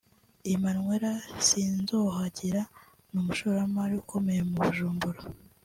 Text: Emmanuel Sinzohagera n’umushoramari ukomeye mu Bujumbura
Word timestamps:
Emmanuel 0.53 1.05
Sinzohagera 1.47 2.61
n’umushoramari 3.13 3.93
ukomeye 4.03 4.41
mu 4.49 4.55
Bujumbura 4.63 5.21